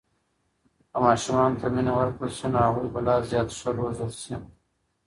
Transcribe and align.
که 0.91 0.97
ماشومانو 1.05 1.59
ته 1.59 1.67
مینه 1.73 1.91
ورکړل 1.95 2.31
سي، 2.37 2.45
نو 2.51 2.57
هغوی 2.65 2.87
به 2.93 2.99
لا 3.07 3.15
زیات 3.29 3.49
ښه 3.59 3.69
روزل 3.79 4.11
سي. 4.21 4.35